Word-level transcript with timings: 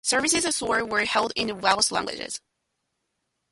Services 0.03 0.45
at 0.45 0.55
Soar 0.55 0.83
were 0.83 1.05
held 1.05 1.31
in 1.35 1.45
the 1.45 1.53
Welsh 1.53 1.91
language. 1.91 2.39